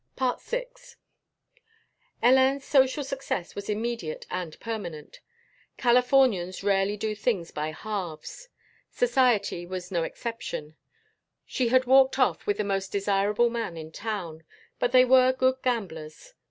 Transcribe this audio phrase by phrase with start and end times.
[0.17, 0.65] VI
[2.23, 5.19] Hélène's social success was immediate and permanent.
[5.77, 8.49] Californians rarely do things by halves.
[8.89, 10.75] Society was no exception.
[11.45, 14.43] She had "walked off" with the most desirable man in town,
[14.79, 16.33] but they were good gamblers.